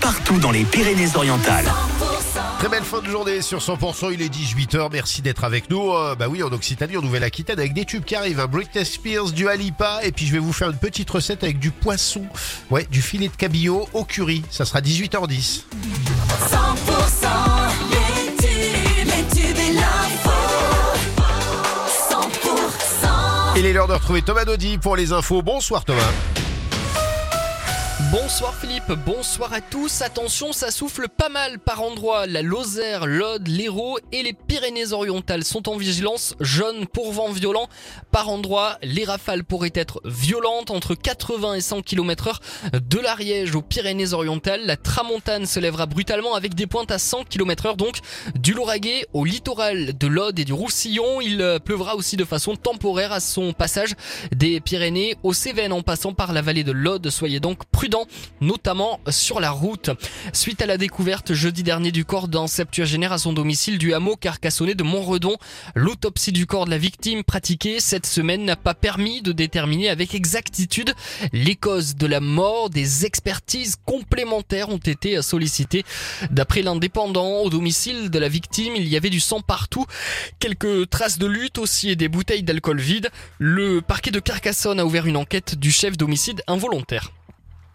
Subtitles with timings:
[0.00, 1.70] partout dans les Pyrénées-Orientales.
[2.58, 5.92] Très belle fin de journée sur 100%, il est 18h, merci d'être avec nous.
[5.92, 9.32] Euh, bah oui, en Occitanie, en Nouvelle-Aquitaine, avec des tubes qui arrivent, un Britney Spears,
[9.32, 12.22] du Alipa, et puis je vais vous faire une petite recette avec du poisson,
[12.70, 15.62] ouais, du filet de cabillaud au curry, ça sera 18h10.
[16.50, 17.26] 100%
[17.90, 20.30] les tubes, les tubes et l'info.
[22.10, 25.42] 100% Il est l'heure de retrouver Thomas Dodi pour les infos.
[25.42, 26.12] Bonsoir Thomas.
[28.12, 30.02] Bonsoir Philippe, bonsoir à tous.
[30.02, 32.26] Attention, ça souffle pas mal par endroits.
[32.26, 37.68] La Lozère, l'Aude, l'Hérault et les Pyrénées-Orientales sont en vigilance jaune pour vent violent.
[38.10, 42.40] Par endroits, les rafales pourraient être violentes entre 80 et 100 km heure
[42.72, 44.66] de l'Ariège aux Pyrénées-Orientales.
[44.66, 47.98] La tramontane se lèvera brutalement avec des pointes à 100 km heure donc
[48.34, 51.20] du Lauragais au littoral de l'Aude et du Roussillon.
[51.20, 53.94] Il euh, pleuvra aussi de façon temporaire à son passage
[54.34, 57.08] des Pyrénées aux Cévennes en passant par la vallée de l'Aude.
[57.08, 57.99] Soyez donc prudents
[58.40, 59.90] notamment sur la route.
[60.32, 64.16] Suite à la découverte jeudi dernier du corps d'un septuagénaire à son domicile du hameau
[64.16, 65.36] carcassonné de Montredon,
[65.74, 70.14] l'autopsie du corps de la victime pratiquée cette semaine n'a pas permis de déterminer avec
[70.14, 70.94] exactitude
[71.32, 72.70] les causes de la mort.
[72.70, 75.84] Des expertises complémentaires ont été sollicitées.
[76.30, 79.86] D'après l'indépendant, au domicile de la victime, il y avait du sang partout,
[80.38, 83.10] quelques traces de lutte aussi et des bouteilles d'alcool vide.
[83.38, 87.12] Le parquet de Carcassonne a ouvert une enquête du chef d'homicide involontaire.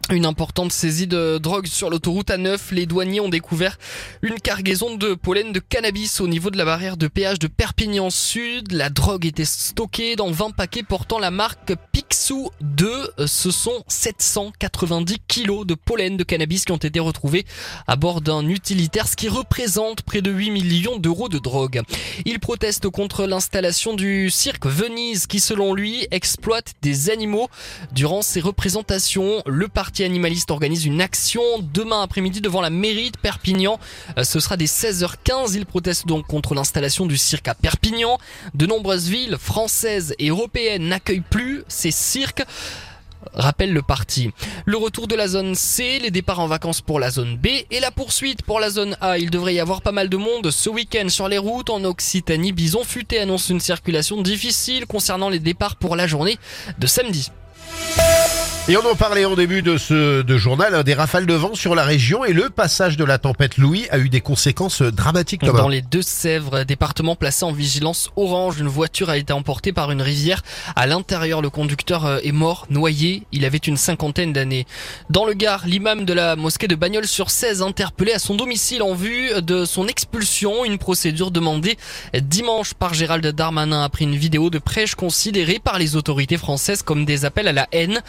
[0.08, 2.58] Une importante saisie de drogue sur l'autoroute A9.
[2.70, 3.76] Les douaniers ont découvert
[4.22, 8.08] une cargaison de pollen de cannabis au niveau de la barrière de péage de Perpignan
[8.10, 8.70] Sud.
[8.70, 13.14] La drogue était stockée dans 20 paquets portant la marque Picsou 2.
[13.26, 17.44] Ce sont 790 kilos de pollen de cannabis qui ont été retrouvés
[17.88, 21.82] à bord d'un utilitaire, ce qui représente près de 8 millions d'euros de drogue.
[22.24, 27.48] Il proteste contre l'installation du cirque Venise qui, selon lui, exploite des animaux.
[27.90, 33.18] Durant ses représentations, le parti animaliste organise une action demain après-midi devant la mairie de
[33.18, 33.78] Perpignan.
[34.18, 35.54] Euh, Ce sera dès 16h15.
[35.54, 38.18] Il proteste donc contre l'installation du cirque à Perpignan.
[38.54, 42.44] De nombreuses villes françaises et européennes n'accueillent plus ces cirques
[43.34, 44.30] rappelle le parti.
[44.64, 47.80] Le retour de la zone C, les départs en vacances pour la zone B et
[47.80, 49.18] la poursuite pour la zone A.
[49.18, 52.52] Il devrait y avoir pas mal de monde ce week-end sur les routes en Occitanie.
[52.52, 56.38] Bison Futé annonce une circulation difficile concernant les départs pour la journée
[56.78, 57.30] de samedi.
[58.68, 61.54] Et on en parlait en début de ce de journal, hein, des rafales de vent
[61.54, 65.42] sur la région et le passage de la tempête Louis a eu des conséquences dramatiques
[65.42, 65.60] Thomas.
[65.60, 70.02] Dans les Deux-Sèvres, département placé en vigilance orange, une voiture a été emportée par une
[70.02, 70.42] rivière.
[70.74, 73.22] À l'intérieur, le conducteur euh, est mort, noyé.
[73.30, 74.66] Il avait une cinquantaine d'années.
[75.10, 79.30] Dans le Gard, l'imam de la mosquée de Bagnols-sur-Cèze interpellé à son domicile en vue
[79.42, 80.64] de son expulsion.
[80.64, 81.78] Une procédure demandée
[82.20, 87.04] dimanche par Gérald Darmanin après une vidéo de prêche considérée par les autorités françaises comme
[87.04, 88.02] des appels à la haine.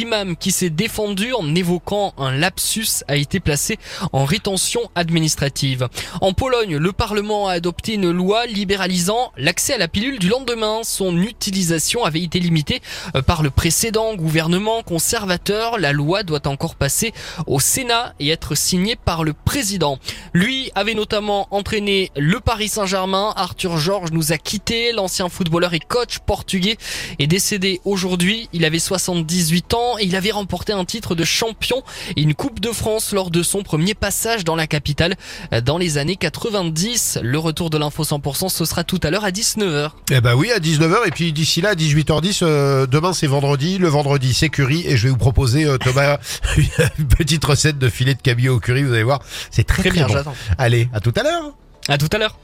[0.00, 3.78] L'imam qui s'est défendu en évoquant un lapsus a été placé
[4.14, 5.88] en rétention administrative.
[6.22, 10.80] En Pologne, le Parlement a adopté une loi libéralisant l'accès à la pilule du lendemain.
[10.84, 12.80] Son utilisation avait été limitée
[13.14, 15.78] euh, par le précédent gouvernement conservateur.
[15.78, 17.12] La loi doit encore passer
[17.46, 19.98] au Sénat et être signée par le président.
[20.32, 23.34] Lui avait notamment entraîné le Paris Saint-Germain.
[23.36, 24.92] Arthur Georges nous a quitté.
[24.92, 26.78] L'ancien footballeur et coach portugais
[27.18, 28.48] est décédé aujourd'hui.
[28.54, 31.82] Il avait 78 ans et il avait remporté un titre de champion
[32.16, 35.16] et une Coupe de France lors de son premier passage dans la capitale
[35.52, 37.18] euh, dans les années 90.
[37.22, 39.90] Le retour de l'info 100%, ce sera tout à l'heure à 19h.
[40.10, 43.78] Eh ben oui, à 19h et puis d'ici là, à 18h10, euh, demain c'est vendredi,
[43.78, 46.18] le vendredi c'est curry et je vais vous proposer euh, Thomas
[46.98, 49.20] une petite recette de filet de cabillaud au curry, vous allez voir,
[49.50, 50.32] c'est très très, Très bien, bon.
[50.58, 51.52] Allez, à tout à l'heure.
[51.88, 52.36] À tout à l'heure.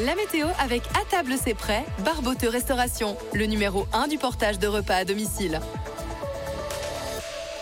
[0.00, 4.66] La météo avec À table c'est prêt, Barboteux Restauration, le numéro 1 du portage de
[4.66, 5.60] repas à domicile.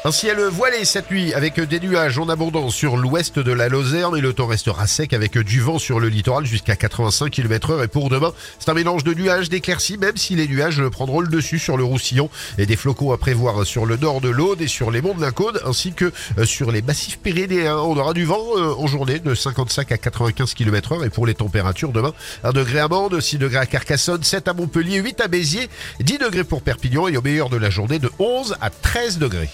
[0.04, 4.10] Un ciel voilé cette nuit avec des nuages en abondance sur l'ouest de la Lozère,
[4.10, 7.84] mais le temps restera sec avec du vent sur le littoral jusqu'à 85 km heure.
[7.84, 11.28] Et pour demain, c'est un mélange de nuages, d'éclaircies, même si les nuages prendront le
[11.28, 14.66] dessus sur le Roussillon et des flocons à prévoir sur le nord de l'Aude et
[14.66, 15.30] sur les monts de la
[15.64, 17.78] ainsi que euh, sur les massifs pyrénéens.
[17.78, 21.04] On aura du vent euh, en journée de 55 à 95 km heure.
[21.04, 22.12] Et pour les températures demain,
[22.42, 25.68] 1 degré à Mende, 6 degrés à Carcassonne, 7 à Montpellier, 8 à Béziers,
[26.00, 29.48] 10 degrés pour Perpignan et au meilleur de la journée de 11 à 13 degrés.